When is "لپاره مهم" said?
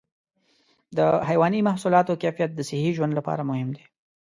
3.19-3.69